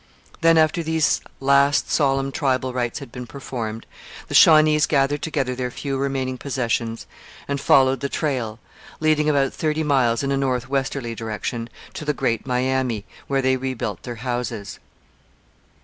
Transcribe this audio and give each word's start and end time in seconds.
Then, 0.41 0.57
after 0.57 0.81
these 0.81 1.21
last 1.39 1.91
solemn 1.91 2.31
tribal 2.31 2.73
rites 2.73 2.97
had 2.97 3.11
been 3.11 3.27
performed, 3.27 3.85
the 4.29 4.33
Shawnees 4.33 4.87
gathered 4.87 5.21
together 5.21 5.53
their 5.53 5.69
few 5.69 5.95
remaining 5.95 6.39
possessions 6.39 7.05
and 7.47 7.61
followed 7.61 7.99
the 7.99 8.09
trail, 8.09 8.57
leading 8.99 9.29
about 9.29 9.53
thirty 9.53 9.83
miles 9.83 10.23
in 10.23 10.31
a 10.31 10.37
north 10.37 10.67
westerly 10.67 11.13
direction, 11.13 11.69
to 11.93 12.03
the 12.03 12.15
Great 12.15 12.47
Miami, 12.47 13.05
where 13.27 13.43
they 13.43 13.57
rebuilt 13.57 14.01
their 14.01 14.15
houses. 14.25 14.79